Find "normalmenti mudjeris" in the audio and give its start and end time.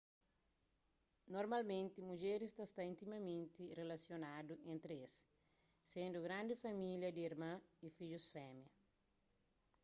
1.33-2.55